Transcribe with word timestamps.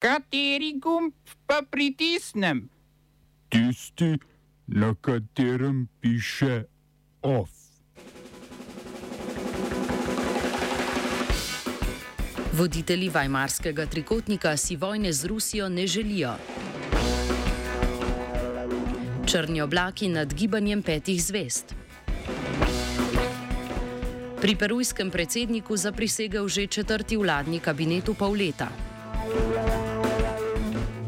Kateri 0.00 0.78
gumb 0.80 1.12
pa 1.46 1.60
pritisnem? 1.60 2.70
Tisti, 3.52 4.16
na 4.66 4.94
katerem 5.00 5.88
piše 6.00 6.64
OF. 7.20 7.50
Voditelji 12.52 13.08
Vajmarskega 13.08 13.86
trikotnika 13.86 14.56
si 14.56 14.76
vojne 14.76 15.12
z 15.12 15.24
Rusijo 15.24 15.68
ne 15.68 15.86
želijo. 15.86 16.32
Črni 19.26 19.60
oblaki 19.60 20.08
nad 20.08 20.34
gibanjem 20.34 20.82
petih 20.82 21.24
zvest. 21.24 21.74
Pri 24.40 24.56
perujskem 24.56 25.10
predsedniku 25.10 25.76
zaprisegel 25.76 26.48
že 26.48 26.66
četrti 26.66 27.16
vladni 27.16 27.60
kabinet 27.60 28.08
v 28.08 28.14
pol 28.14 28.32
leta. 28.32 28.89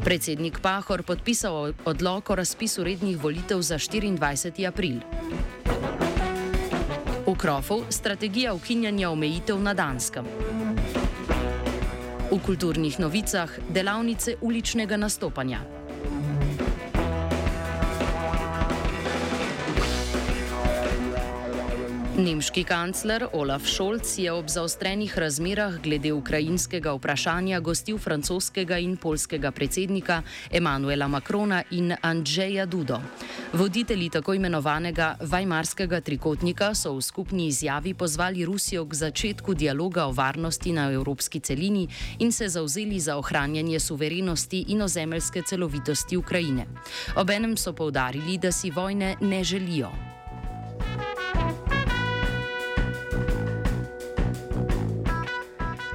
Predsednik 0.03 0.59
Pahor 0.59 1.03
podpisal 1.03 1.73
odlog 1.85 2.29
o 2.29 2.35
razpisu 2.35 2.83
rednih 2.83 3.23
volitev 3.23 3.61
za 3.61 3.77
24. 3.77 4.67
april. 4.67 4.99
V 7.27 7.35
Krofu 7.37 7.83
strategija 7.89 8.53
ukinjanja 8.53 9.09
omejitev 9.09 9.61
na 9.61 9.73
Danskem. 9.73 10.25
V 12.31 12.39
kulturnih 12.45 12.99
novicah 12.99 13.49
delavnice 13.69 14.35
uličnega 14.41 14.97
nastopanja. 14.97 15.59
Nemški 22.13 22.61
kancler 22.63 23.23
Olaf 23.33 23.65
Scholz 23.65 24.19
je 24.21 24.31
ob 24.31 24.45
zaostrenih 24.47 25.15
razmerah 25.17 25.79
glede 25.81 26.11
ukrajinskega 26.13 26.91
vprašanja 26.93 27.57
gostil 27.59 27.97
francoskega 27.97 28.77
in 28.77 28.97
polskega 29.01 29.51
predsednika 29.51 30.19
Emanuela 30.51 31.07
Macrona 31.07 31.63
in 31.71 31.95
Andrzeja 32.01 32.65
Dudo. 32.65 33.01
Voditelji 33.53 34.09
tako 34.09 34.33
imenovanega 34.33 35.15
Vajmarskega 35.21 36.01
trikotnika 36.01 36.75
so 36.75 36.93
v 36.93 37.01
skupni 37.01 37.47
izjavi 37.47 37.93
pozvali 37.93 38.45
Rusijo 38.45 38.85
k 38.85 38.93
začetku 38.93 39.53
dialoga 39.53 40.05
o 40.05 40.11
varnosti 40.11 40.73
na 40.73 40.91
evropski 40.91 41.39
celini 41.39 41.87
in 42.19 42.31
se 42.31 42.47
zauzeli 42.47 42.99
za 42.99 43.17
ohranjanje 43.17 43.79
suverenosti 43.79 44.65
in 44.67 44.81
ozemeljske 44.81 45.41
celovitosti 45.41 46.17
Ukrajine. 46.17 46.65
Obenem 47.15 47.57
so 47.57 47.73
povdarili, 47.73 48.37
da 48.37 48.51
si 48.51 48.71
vojne 48.71 49.15
ne 49.21 49.43
želijo. 49.43 50.12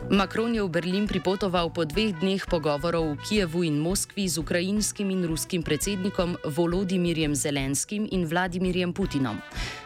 Makron 0.08 0.56
je 0.56 0.64
v 0.64 0.72
Berlin 0.72 1.04
pripotoval 1.04 1.68
po 1.68 1.84
dveh 1.84 2.16
dneh 2.16 2.40
pogovorov 2.40 3.12
v 3.12 3.20
Kijevu 3.28 3.60
in 3.68 3.76
Moskvi 3.76 4.24
z 4.24 4.40
ukrajinskim 4.40 5.12
in 5.12 5.28
ruskim 5.28 5.60
predsednikom 5.60 6.32
Volodimirjem 6.48 7.36
Zelenskim 7.36 8.08
in 8.08 8.24
Vladimirjem 8.24 8.96
Putinom. 8.96 9.36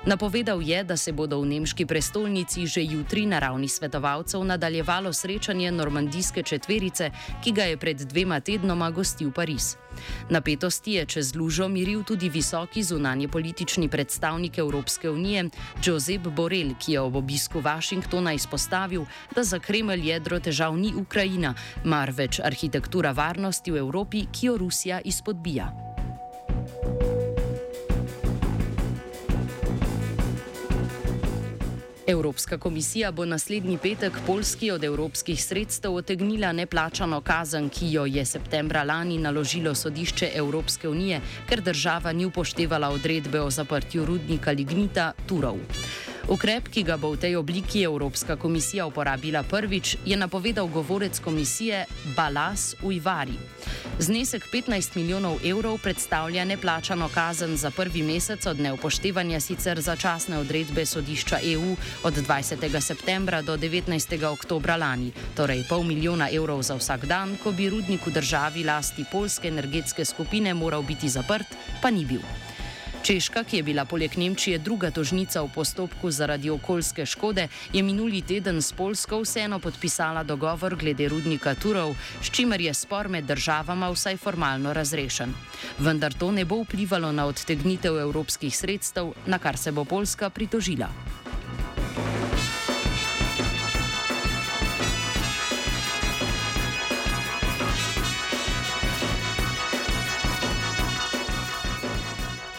Napovedal 0.06 0.62
je, 0.62 0.78
da 0.86 0.94
se 0.94 1.10
bodo 1.10 1.42
v 1.42 1.58
nemški 1.58 1.90
prestolnici 1.90 2.70
že 2.70 2.86
jutri 2.86 3.26
na 3.26 3.42
ravni 3.42 3.66
svetovalcev 3.66 4.46
nadaljevalo 4.46 5.10
srečanje 5.10 5.74
normandijske 5.74 6.46
četverice, 6.46 7.10
ki 7.42 7.50
ga 7.50 7.66
je 7.74 7.76
pred 7.76 7.98
dvema 7.98 8.38
tednoma 8.38 8.94
gostil 8.94 9.34
Pariz. 9.34 9.74
Napetosti 10.30 10.92
je 10.92 11.06
čez 11.06 11.34
lužo 11.34 11.68
miril 11.68 12.02
tudi 12.02 12.28
visoki 12.28 12.82
zunanje 12.82 13.28
politični 13.28 13.88
predstavnik 13.88 14.58
Evropske 14.58 15.10
unije 15.10 15.50
Josep 15.84 16.22
Borrell, 16.30 16.74
ki 16.78 16.92
je 16.92 17.00
ob 17.00 17.16
obisku 17.16 17.60
Washingtona 17.60 18.32
izpostavil, 18.32 19.04
da 19.34 19.44
za 19.44 19.58
Kremelj 19.58 20.11
jedro 20.12 20.40
težav 20.40 20.76
ni 20.78 20.94
Ukrajina, 20.94 21.54
marveč 21.84 22.40
arhitektura 22.40 23.12
varnosti 23.12 23.70
v 23.72 23.82
Evropi, 23.82 24.26
ki 24.32 24.46
jo 24.46 24.58
Rusija 24.60 25.00
izpodbija. 25.04 25.72
Evropska 32.06 32.58
komisija 32.58 33.12
bo 33.12 33.24
naslednji 33.24 33.78
petek 33.78 34.12
Polski 34.26 34.70
od 34.70 34.84
evropskih 34.84 35.44
sredstev 35.44 35.94
otegnila 35.94 36.52
neplačano 36.52 37.20
kazen, 37.20 37.68
ki 37.68 37.92
jo 37.92 38.06
je 38.06 38.24
septembra 38.24 38.82
lani 38.82 39.18
naložilo 39.18 39.74
sodišče 39.74 40.30
Evropske 40.34 40.88
unije, 40.88 41.20
ker 41.48 41.60
država 41.60 42.12
ni 42.12 42.26
upoštevala 42.26 42.90
odredbe 42.90 43.40
o 43.40 43.50
zaprtju 43.50 44.04
rudnika 44.04 44.50
Lignita 44.50 45.12
Turov. 45.26 45.56
Ukrep, 46.28 46.70
ki 46.70 46.86
ga 46.86 46.94
bo 46.94 47.10
v 47.12 47.18
tej 47.18 47.34
obliki 47.34 47.82
Evropska 47.82 48.36
komisija 48.38 48.86
uporabila 48.86 49.42
prvič, 49.42 49.96
je 50.06 50.14
napovedal 50.14 50.70
govorec 50.70 51.18
komisije 51.18 51.84
Balas 52.14 52.78
Ujvari. 52.82 53.34
Znesek 53.98 54.46
15 54.46 54.96
milijonov 54.96 55.42
evrov 55.42 55.82
predstavlja 55.82 56.44
neplačano 56.44 57.08
kazen 57.08 57.56
za 57.56 57.70
prvi 57.70 58.02
mesec 58.02 58.46
od 58.46 58.60
neupoštevanja 58.60 59.40
sicer 59.40 59.80
začasne 59.80 60.38
odredbe 60.38 60.86
sodišča 60.86 61.42
EU 61.42 61.74
od 62.02 62.14
20. 62.14 62.80
septembra 62.80 63.42
do 63.42 63.56
19. 63.56 63.90
oktobra 64.24 64.76
lani, 64.76 65.10
torej 65.34 65.66
pol 65.68 65.82
milijona 65.82 66.30
evrov 66.30 66.62
za 66.62 66.78
vsak 66.78 67.06
dan, 67.06 67.34
ko 67.42 67.52
bi 67.52 67.66
rudnik 67.68 68.06
v 68.06 68.14
državi 68.14 68.64
lasti 68.64 69.04
polske 69.10 69.48
energetske 69.48 70.04
skupine 70.04 70.54
moral 70.54 70.82
biti 70.82 71.08
zaprt, 71.08 71.50
pa 71.82 71.90
ni 71.90 72.06
bil. 72.06 72.22
Češka, 73.02 73.42
ki 73.42 73.56
je 73.56 73.62
bila 73.66 73.82
poleg 73.84 74.14
Nemčije 74.14 74.58
druga 74.62 74.90
tožnica 74.94 75.40
v 75.42 75.48
postopku 75.50 76.10
zaradi 76.10 76.50
okoljske 76.50 77.02
škode, 77.06 77.48
je 77.72 77.82
minuli 77.82 78.20
teden 78.22 78.62
s 78.62 78.70
Polsko 78.72 79.18
vseeno 79.26 79.58
podpisala 79.58 80.22
dogovor 80.22 80.76
glede 80.78 81.08
rudnika 81.08 81.54
Turov, 81.54 81.96
s 82.22 82.30
čimer 82.30 82.60
je 82.60 82.74
spor 82.74 83.08
med 83.08 83.26
državama 83.26 83.90
vsaj 83.90 84.16
formalno 84.16 84.72
razrešen. 84.72 85.34
Vendar 85.78 86.14
to 86.14 86.30
ne 86.30 86.44
bo 86.44 86.62
vplivalo 86.62 87.10
na 87.12 87.26
odtegnitev 87.26 87.98
evropskih 87.98 88.56
sredstev, 88.56 89.10
na 89.26 89.38
kar 89.38 89.58
se 89.58 89.72
bo 89.72 89.84
Polska 89.84 90.30
pritožila. 90.30 90.88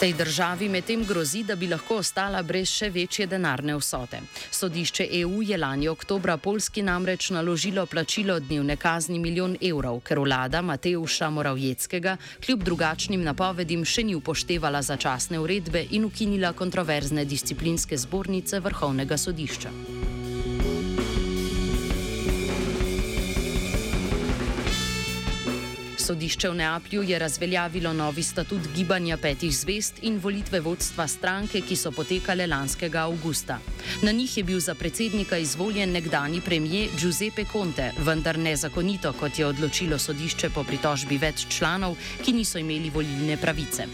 Tej 0.03 0.13
državi 0.13 0.67
medtem 0.69 1.05
grozi, 1.07 1.45
da 1.47 1.55
bi 1.55 1.69
lahko 1.71 2.01
ostala 2.01 2.41
brez 2.43 2.67
še 2.67 2.89
večje 2.91 3.23
denarne 3.31 3.77
vsote. 3.79 4.19
Sodišče 4.51 5.05
EU 5.21 5.39
je 5.47 5.55
lani 5.57 5.87
oktobra 5.87 6.35
Polski 6.37 6.83
namreč 6.83 7.29
naložilo 7.31 7.85
plačilo 7.85 8.35
dnevne 8.39 8.75
kazni 8.75 9.15
milijon 9.23 9.55
evrov, 9.61 10.01
ker 10.03 10.19
vlada 10.19 10.59
Mateuša 10.61 11.29
Moravjeckega 11.29 12.17
kljub 12.43 12.65
drugačnim 12.67 13.23
napovedim 13.23 13.85
še 13.87 14.03
ni 14.03 14.19
upoštevala 14.19 14.81
začasne 14.83 15.39
uredbe 15.39 15.85
in 15.91 16.03
ukinila 16.11 16.51
kontroverzne 16.51 17.23
disciplinske 17.23 17.97
zbornice 17.97 18.59
Vrhovnega 18.59 19.17
sodišča. 19.17 19.71
Sodišče 26.03 26.49
v 26.49 26.55
Neaplju 26.55 27.03
je 27.03 27.19
razveljavilo 27.19 27.93
novi 27.93 28.23
statut 28.23 28.61
gibanja 28.75 29.15
petih 29.17 29.55
zvest 29.55 30.01
in 30.01 30.17
volitve 30.19 30.59
vodstva 30.59 31.05
stranke, 31.07 31.61
ki 31.63 31.75
so 31.79 31.93
potekale 31.95 32.43
lanskega 32.47 33.05
avgusta. 33.07 33.59
Na 34.01 34.11
njih 34.11 34.37
je 34.37 34.43
bil 34.43 34.59
za 34.59 34.75
predsednika 34.75 35.37
izvoljen 35.37 35.91
nekdani 35.91 36.41
premijer 36.41 36.89
Giuseppe 36.99 37.45
Conte, 37.51 37.91
vendar 38.03 38.39
nezakonito, 38.39 39.13
kot 39.19 39.39
je 39.39 39.45
odločilo 39.45 39.99
sodišče 39.99 40.49
po 40.49 40.63
pritožbi 40.67 41.17
več 41.17 41.45
članov, 41.47 41.95
ki 42.25 42.33
niso 42.33 42.59
imeli 42.59 42.89
volilne 42.89 43.37
pravice. 43.37 43.87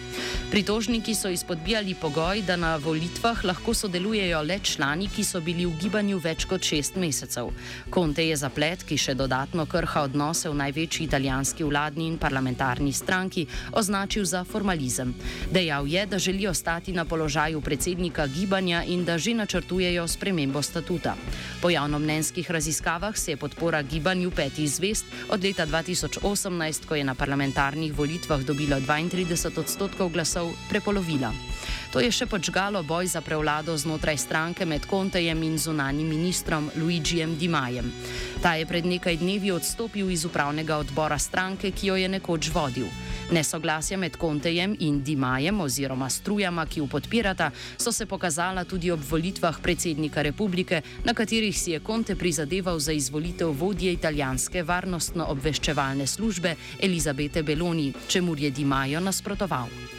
Pritožniki 0.50 1.16
so 1.16 1.30
izpodbijali 1.30 1.94
pogoj, 2.02 2.42
da 2.42 2.56
na 2.56 2.76
volitvah 2.76 3.46
lahko 3.46 3.74
sodelujejo 3.74 4.42
le 4.42 4.60
člani, 4.64 5.12
ki 5.14 5.24
so 5.24 5.44
bili 5.46 5.66
v 5.66 5.78
gibanju 5.78 6.18
več 6.18 6.50
kot 6.50 6.66
šest 6.66 6.98
mesecev. 6.98 7.54
Conte 7.94 8.26
je 8.26 8.36
zaplet, 8.36 8.82
ki 8.84 8.98
še 8.98 9.14
dodatno 9.14 9.70
krha 9.70 10.08
odnose 10.10 10.50
v 10.50 10.58
največji 10.58 11.06
italijanski 11.06 11.70
vladni 11.70 11.99
vladni 12.00 12.08
in 12.08 12.18
parlamentarni 12.18 12.94
stranki 12.94 13.48
označil 13.72 14.26
za 14.26 14.44
formalizem. 14.44 15.14
Dejal 15.52 15.88
je, 15.88 16.06
da 16.06 16.20
želijo 16.20 16.54
stati 16.54 16.92
na 16.92 17.06
položaju 17.06 17.62
predsednika 17.62 18.28
gibanja 18.28 18.84
in 18.84 19.06
da 19.06 19.18
že 19.18 19.34
načrtujejo 19.34 20.08
spremembo 20.08 20.62
statuta. 20.62 21.16
Po 21.62 21.70
javnomnenjskih 21.70 22.52
raziskavah 22.52 23.18
se 23.18 23.32
je 23.32 23.38
podpora 23.38 23.82
gibanju 23.82 24.32
petih 24.32 24.70
zvest 24.70 25.06
od 25.30 25.44
leta 25.44 25.66
2018, 25.66 26.86
ko 26.86 26.96
je 26.96 27.04
na 27.04 27.16
parlamentarnih 27.16 27.94
volitvah 27.98 28.42
dobilo 28.42 28.80
32 28.80 29.60
odstotkov 29.60 30.10
glasov, 30.10 30.52
prepolovila. 30.70 31.34
To 31.90 31.98
je 31.98 32.12
še 32.14 32.30
počgalo 32.30 32.84
boj 32.86 33.10
za 33.10 33.18
prevlado 33.26 33.74
znotraj 33.74 34.18
stranke 34.22 34.62
med 34.62 34.86
Kontejem 34.86 35.42
in 35.42 35.58
zunanjim 35.58 36.06
ministrom 36.06 36.70
Luigijem 36.78 37.34
Dimajem. 37.34 37.90
Ta 38.46 38.54
je 38.62 38.70
pred 38.70 38.86
nekaj 38.86 39.18
dnevi 39.18 39.50
odstopil 39.50 40.14
iz 40.14 40.22
upravnega 40.30 40.78
odbora 40.78 41.18
stranke, 41.18 41.74
ki 41.74 41.90
jo 41.90 41.98
je 41.98 42.06
nekoč 42.06 42.54
vodil. 42.54 42.86
Nesoglasja 43.34 43.98
med 43.98 44.22
Kontejem 44.22 44.78
in 44.86 45.02
Dimajem 45.02 45.66
oziroma 45.66 46.14
strujama, 46.14 46.70
ki 46.70 46.86
jo 46.86 46.86
podpirata, 46.86 47.50
so 47.74 47.90
se 47.90 48.06
pokazala 48.06 48.70
tudi 48.70 48.94
ob 48.94 49.02
volitvah 49.02 49.58
predsednika 49.58 50.22
republike, 50.22 50.86
na 51.04 51.18
katerih 51.18 51.58
si 51.58 51.74
je 51.74 51.82
Konte 51.82 52.14
prizadeval 52.14 52.78
za 52.78 52.94
izvolitev 52.94 53.50
vodje 53.50 53.98
italijanske 53.98 54.62
varnostno-obveščevalne 54.62 56.06
službe 56.06 56.54
Elizabete 56.78 57.42
Beloni, 57.42 57.94
čemu 58.08 58.38
je 58.38 58.54
Dimajo 58.54 59.02
nasprotoval. 59.02 59.99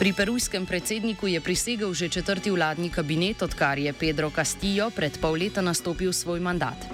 Pri 0.00 0.16
perujskem 0.16 0.64
predsedniku 0.64 1.28
je 1.28 1.44
prisegel 1.44 1.92
že 1.92 2.08
četrti 2.08 2.48
vladni 2.48 2.88
kabinet, 2.88 3.42
odkar 3.44 3.76
je 3.76 3.92
Pedro 3.92 4.32
Castillo 4.32 4.88
pred 4.88 5.12
pol 5.20 5.36
leta 5.36 5.60
nastopil 5.60 6.08
svoj 6.16 6.40
mandat. 6.40 6.88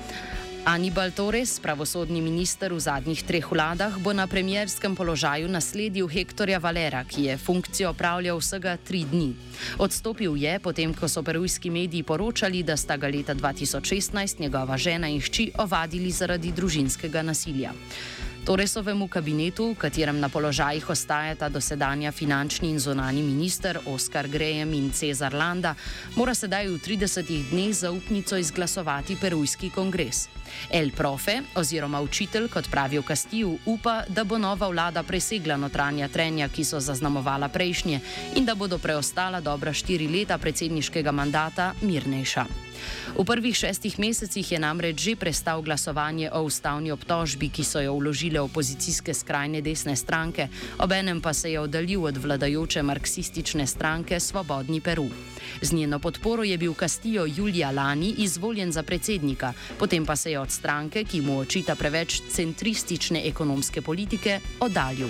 Anibal 0.67 1.15
Torres, 1.15 1.63
pravosodni 1.63 2.19
minister 2.19 2.75
v 2.75 2.83
zadnjih 2.83 3.23
treh 3.23 3.47
vladah, 3.47 3.95
bo 4.03 4.11
na 4.11 4.27
premjerskem 4.27 4.99
položaju 4.99 5.47
nasledil 5.47 6.11
Hektorja 6.11 6.59
Valera, 6.59 7.05
ki 7.07 7.31
je 7.31 7.39
funkcijo 7.39 7.95
opravljal 7.95 8.43
vsega 8.43 8.75
tri 8.75 9.07
dni. 9.07 9.31
Odstopil 9.79 10.35
je, 10.35 10.59
potem 10.59 10.91
ko 10.91 11.07
so 11.07 11.23
perujski 11.23 11.71
mediji 11.71 12.03
poročali, 12.03 12.67
da 12.67 12.75
sta 12.75 12.99
ga 12.99 13.07
leta 13.07 13.39
2016 13.39 14.43
njegova 14.43 14.75
žena 14.75 15.07
in 15.07 15.23
hči 15.23 15.53
ovadili 15.55 16.11
zaradi 16.11 16.51
družinskega 16.51 17.23
nasilja. 17.23 17.71
Toresovemu 18.47 19.09
kabinetu, 19.11 19.75
v 19.75 19.75
katerem 19.75 20.23
na 20.23 20.31
položajih 20.31 20.87
ostajata 20.87 21.49
dosedanja 21.51 22.13
finančni 22.15 22.71
in 22.71 22.79
zonani 22.79 23.19
minister 23.19 23.75
Oskar 23.91 24.29
Grejem 24.31 24.71
in 24.71 24.93
Cezar 24.95 25.35
Landa, 25.35 25.75
mora 26.15 26.31
sedaj 26.31 26.71
v 26.71 26.79
30 26.79 27.51
dneh 27.51 27.75
zaupnico 27.75 28.39
izglasovati 28.39 29.17
perujski 29.19 29.71
kongres. 29.75 30.29
El 30.71 30.95
Profe, 30.95 31.43
oziroma 31.59 31.99
učitelj, 32.01 32.47
kot 32.47 32.71
pravi 32.71 33.03
v 33.03 33.03
Kastiju, 33.03 33.59
upa, 33.67 34.05
da 34.07 34.23
bo 34.23 34.39
nova 34.39 34.71
vlada 34.71 35.03
presegla 35.03 35.59
notranja 35.59 36.07
trenja, 36.07 36.47
ki 36.47 36.63
so 36.63 36.79
zaznamovala 36.79 37.51
prejšnje, 37.51 38.01
in 38.39 38.47
da 38.47 38.55
bodo 38.55 38.79
preostala 38.79 39.43
dobra 39.43 39.75
štiri 39.75 40.07
leta 40.07 40.39
predsedniškega 40.39 41.11
mandata 41.11 41.75
mirnejša. 41.83 42.66
V 43.17 43.25
prvih 43.25 43.57
šestih 43.57 43.99
mesecih 43.99 44.53
je 44.53 44.59
namreč 44.59 45.01
že 45.01 45.17
prestal 45.17 45.63
glasovanje 45.63 46.31
o 46.33 46.43
ustavni 46.43 46.93
obtožbi, 46.93 47.49
ki 47.49 47.65
so 47.65 47.81
jo 47.81 47.97
vložile 47.99 48.41
opozicijske 48.41 49.15
skrajne 49.15 49.61
desne 49.61 49.97
stranke, 49.97 50.49
obenem 50.79 51.21
pa 51.21 51.33
se 51.33 51.53
je 51.53 51.61
oddaljil 51.61 52.05
od 52.05 52.17
vladajoče 52.17 52.83
marksistične 52.83 53.67
stranke 53.67 54.21
Svobodni 54.21 54.81
Peru. 54.81 55.09
Z 55.63 55.73
njeno 55.73 55.99
podporo 55.99 56.45
je 56.45 56.59
bil 56.59 56.75
Castillo 56.75 57.27
julija 57.27 57.71
lani 57.71 58.15
izvoljen 58.19 58.73
za 58.73 58.83
predsednika, 58.83 59.53
potem 59.79 60.07
pa 60.07 60.17
se 60.17 60.31
je 60.31 60.41
od 60.41 60.51
stranke, 60.51 61.05
ki 61.05 61.21
mu 61.21 61.39
očita 61.39 61.75
preveč 61.75 62.21
centristične 62.31 63.23
ekonomske 63.25 63.83
politike, 63.83 64.41
oddaljil. 64.61 65.09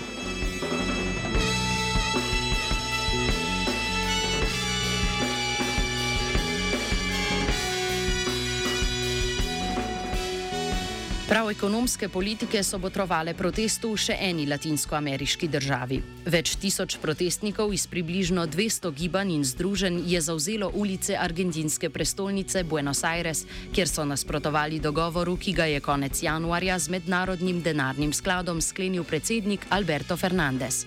Prav 11.37 11.51
ekonomske 11.51 12.09
politike 12.09 12.63
so 12.65 12.79
botrovale 12.81 13.35
protestu 13.37 13.91
v 13.93 14.01
še 14.01 14.15
eni 14.25 14.47
latinskoameriški 14.49 15.51
državi. 15.53 15.99
Več 16.33 16.55
tisoč 16.57 16.97
protestnikov 17.03 17.75
iz 17.77 17.85
približno 17.93 18.47
200 18.49 18.89
gibanj 18.97 19.35
in 19.35 19.45
združenj 19.45 19.99
je 20.09 20.23
zauzelo 20.25 20.71
ulice 20.73 21.13
argentinske 21.13 21.91
prestolnice 21.93 22.65
Buenos 22.65 23.05
Aires, 23.05 23.45
kjer 23.77 23.93
so 23.93 24.09
nasprotovali 24.09 24.81
dogovoru, 24.81 25.37
ki 25.37 25.53
ga 25.53 25.69
je 25.69 25.85
konec 25.85 26.23
januarja 26.25 26.79
z 26.79 26.97
mednarodnim 26.97 27.61
denarnim 27.61 28.17
skladom 28.17 28.65
sklenil 28.65 29.05
predsednik 29.05 29.69
Alberto 29.69 30.17
Fernandez. 30.17 30.87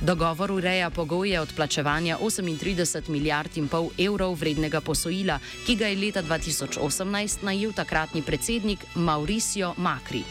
Dogovor 0.00 0.52
ureja 0.52 0.90
pogoje 0.90 1.40
odplačevanja 1.40 2.18
38 2.22 3.08
milijard 3.08 3.56
in 3.56 3.66
pol 3.68 3.88
evrov 3.98 4.36
vrednega 4.38 4.80
posojila, 4.80 5.40
ki 5.66 5.74
ga 5.80 5.88
je 5.88 5.96
leta 5.96 6.22
2018 6.22 7.42
najel 7.42 7.72
takratni 7.72 8.22
predsednik 8.22 8.84
Mauricio 8.94 9.74
Macri. 9.78 10.24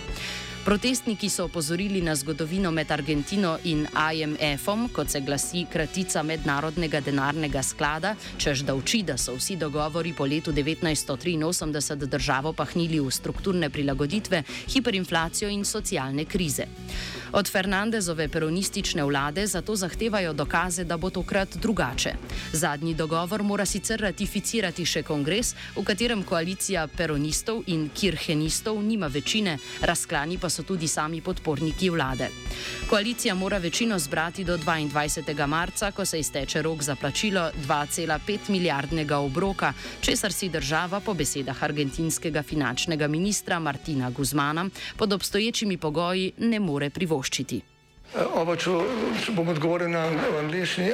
Protestniki 0.67 1.29
so 1.29 1.45
opozorili 1.45 2.01
na 2.01 2.15
zgodovino 2.15 2.71
med 2.71 2.91
Argentino 2.91 3.57
in 3.63 3.87
IMF-om, 4.13 4.89
kot 4.91 5.09
se 5.09 5.21
glasi 5.21 5.65
kratica 5.71 6.23
Mednarodnega 6.23 6.99
denarnega 6.99 7.61
sklada, 7.63 8.15
čež 8.37 8.65
da 8.67 8.75
uči, 8.75 8.99
da 9.07 9.15
so 9.17 9.37
vsi 9.37 9.55
dogovori 9.55 10.11
po 10.13 10.25
letu 10.27 10.51
1983 10.51 11.95
državo 12.11 12.51
pahnili 12.53 12.99
v 12.99 13.11
strukturne 13.11 13.69
prilagoditve, 13.69 14.43
hiperinflacijo 14.67 15.49
in 15.49 15.63
socialne 15.65 16.25
krize. 16.25 16.67
Od 17.31 17.47
Fernandezove 17.51 18.27
peronistične 18.27 19.03
vlade 19.03 19.47
zato 19.47 19.75
zahtevajo 19.75 20.33
dokaze, 20.33 20.83
da 20.83 20.97
bo 20.97 21.09
tokrat 21.09 21.57
drugače. 21.57 22.13
Zadnji 22.53 22.93
dogovor 22.93 23.43
mora 23.43 23.65
sicer 23.65 24.01
ratificirati 24.01 24.85
še 24.85 25.03
kongres, 25.03 25.53
v 25.75 25.83
katerem 25.83 26.23
koalicija 26.23 26.87
peronistov 26.87 27.63
in 27.67 27.89
kirhenistov 27.95 28.83
nima 28.83 29.07
večine, 29.07 29.57
razklani 29.81 30.37
pa 30.37 30.49
so 30.49 30.56
tudi 30.63 30.88
sami 30.88 31.21
podporniki 31.21 31.89
vlade. 31.89 32.30
Koalicija 32.89 33.36
mora 33.36 33.57
večino 33.57 34.00
zbrati 34.00 34.44
do 34.44 34.57
22. 34.57 35.48
marca, 35.48 35.92
ko 35.92 36.06
se 36.06 36.19
izteče 36.19 36.62
rok 36.62 36.83
za 36.83 36.95
plačilo 36.95 37.51
2,5 37.68 38.50
milijardnega 38.50 39.18
obroka, 39.18 39.74
česar 40.01 40.33
si 40.33 40.50
država 40.50 41.00
po 41.00 41.13
besedah 41.13 41.63
argentinskega 41.63 42.44
finančnega 42.44 43.07
ministra 43.07 43.59
Martina 43.59 44.09
Guzmana 44.09 44.69
pod 44.98 45.13
obstoječimi 45.13 45.77
pogoji 45.77 46.31
ne 46.38 46.59
more 46.59 46.89
privoščiti. 46.89 47.62
Oba, 48.15 48.56
če, 48.56 48.71
če 49.25 49.33
bom 49.36 49.50
odgovoril 49.51 49.92
na 49.92 50.06
angliški. 50.39 50.94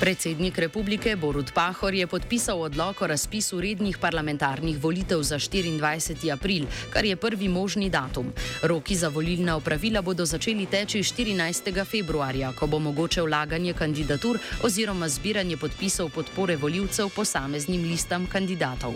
Predsednik 0.00 0.58
republike 0.58 1.16
Borut 1.16 1.52
Pahor 1.52 1.94
je 1.94 2.06
podpisal 2.06 2.62
odlog 2.62 3.02
o 3.02 3.06
razpisu 3.06 3.60
rednih 3.60 3.98
parlamentarnih 3.98 4.78
volitev 4.80 5.22
za 5.22 5.36
24. 5.38 6.32
april, 6.32 6.64
kar 6.90 7.04
je 7.04 7.16
prvi 7.16 7.48
možni 7.48 7.90
datum. 7.90 8.32
Roki 8.62 8.96
za 8.96 9.08
volilna 9.08 9.56
opravila 9.56 10.02
bodo 10.02 10.24
začeli 10.24 10.66
teči 10.66 11.02
14. 11.02 11.84
februarja, 11.84 12.52
ko 12.52 12.66
bo 12.66 12.78
mogoče 12.78 13.22
vlaganje 13.22 13.72
kandidatur 13.72 14.38
oziroma 14.62 15.08
zbiranje 15.08 15.56
podpisov 15.56 16.08
podpore 16.08 16.56
voljivcev 16.56 17.08
posameznim 17.16 17.84
listam 17.84 18.26
kandidatov. 18.26 18.94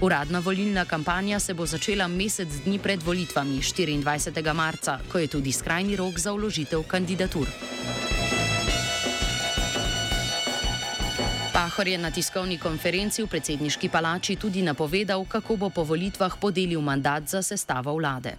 Uradna 0.00 0.38
volilna 0.38 0.84
kampanja 0.84 1.38
se 1.38 1.54
bo 1.54 1.66
začela 1.66 2.08
mesec 2.08 2.48
dni 2.64 2.78
pred 2.78 3.02
volitvami 3.02 3.60
24. 3.60 4.54
marca, 4.54 4.98
ko 5.12 5.18
je 5.18 5.26
tudi 5.26 5.52
skrajni 5.52 5.96
rok 5.96 6.18
za 6.18 6.32
vložitev 6.32 6.82
kandidatur. 6.82 7.46
Pahor 11.76 11.92
je 11.92 11.98
na 12.00 12.08
tiskovni 12.08 12.56
konferenci 12.56 13.20
v 13.20 13.28
predsedniški 13.28 13.92
palači 13.92 14.32
tudi 14.40 14.64
napovedal, 14.64 15.20
kako 15.28 15.60
bo 15.60 15.68
po 15.68 15.84
volitvah 15.84 16.32
podelil 16.40 16.80
mandat 16.80 17.28
za 17.28 17.42
sestavo 17.44 17.92
vlade. 17.92 18.32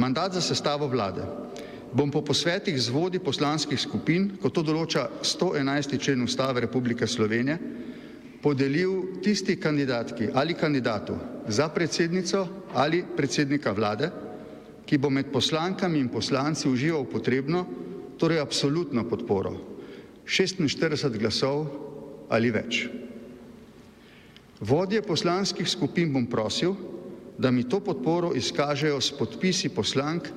Mandat 0.00 0.32
za 0.32 0.40
sestavo 0.40 0.88
vlade 0.88 1.20
bom 1.92 2.08
po 2.08 2.24
posvetih 2.24 2.72
z 2.80 2.88
vodi 2.88 3.20
poslanskih 3.20 3.76
skupin, 3.76 4.30
kot 4.40 4.56
to 4.56 4.64
določa 4.64 5.12
111. 5.20 6.00
člen 6.00 6.24
Ustave 6.24 6.64
Republike 6.64 7.04
Slovenije, 7.04 7.58
podelil 8.40 9.20
tisti 9.20 9.60
kandidatki 9.60 10.32
ali 10.32 10.56
kandidatu 10.56 11.18
za 11.52 11.68
predsednico 11.68 12.48
ali 12.72 13.04
predsednika 13.04 13.76
vlade, 13.76 14.08
ki 14.88 14.96
bo 14.96 15.12
med 15.12 15.28
poslankami 15.28 16.00
in 16.00 16.08
poslanci 16.08 16.64
užival 16.64 17.04
potrebno, 17.04 17.66
torej 18.16 18.40
absolutno 18.40 19.04
podporo. 19.04 19.52
46 20.24 21.20
glasov 21.20 21.89
ali 22.30 22.50
več. 22.54 22.86
Vodje 24.60 25.02
poslanskih 25.02 25.68
skupin 25.68 26.12
bom 26.12 26.26
prosil, 26.30 26.76
da 27.40 27.50
mi 27.50 27.64
to 27.64 27.80
podporo 27.80 28.34
izkažejo 28.36 29.00
s 29.00 29.16
podpisi 29.16 29.70
poslank 29.72 30.28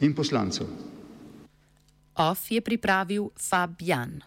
in 0.00 0.14
poslancev. 0.16 0.66
OF 2.16 2.50
je 2.50 2.60
pripravil 2.60 3.28
Fabian. 3.36 4.12